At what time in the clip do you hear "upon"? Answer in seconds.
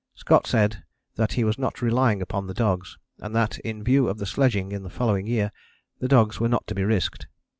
2.23-2.47